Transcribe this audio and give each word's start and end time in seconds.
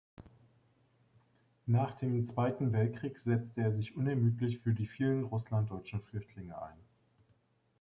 Nach 1.67 1.93
dem 1.93 2.25
Zweiten 2.25 2.73
Weltkrieg 2.73 3.19
setzte 3.19 3.61
er 3.61 3.71
sich 3.71 3.95
unermüdlich 3.95 4.57
für 4.57 4.73
die 4.73 4.87
vielen 4.87 5.23
russlanddeutschen 5.25 6.01
Flüchtlinge 6.01 6.59
ein. 6.59 6.79